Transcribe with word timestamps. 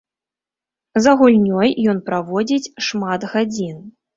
За 1.05 1.13
гульнёй 1.19 1.69
ён 1.93 2.01
праводзіць 2.09 2.71
шмат 2.89 3.31
гадзін. 3.37 3.77